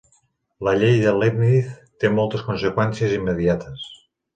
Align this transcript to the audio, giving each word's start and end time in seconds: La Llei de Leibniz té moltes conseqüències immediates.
La 0.67 0.73
Llei 0.83 0.97
de 1.03 1.11
Leibniz 1.19 1.69
té 2.03 2.13
moltes 2.17 2.49
conseqüències 2.51 3.19
immediates. 3.23 3.91